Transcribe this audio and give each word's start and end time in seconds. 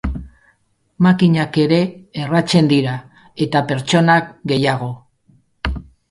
Makinak 1.07 1.57
ere 1.63 1.77
erratzen 2.21 2.69
dira, 2.71 2.93
eta 3.47 3.61
pertsonak 3.73 4.31
gehiago. 4.53 4.89